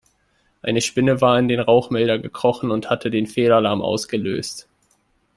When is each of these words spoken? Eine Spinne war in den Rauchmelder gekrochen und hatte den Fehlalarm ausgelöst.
Eine 0.63 0.81
Spinne 0.81 1.21
war 1.21 1.37
in 1.37 1.47
den 1.47 1.59
Rauchmelder 1.59 2.17
gekrochen 2.17 2.71
und 2.71 2.89
hatte 2.89 3.11
den 3.11 3.27
Fehlalarm 3.27 3.83
ausgelöst. 3.83 4.67